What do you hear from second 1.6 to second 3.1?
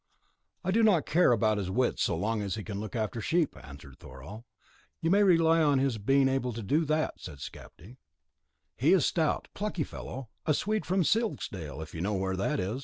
wits so long as he can look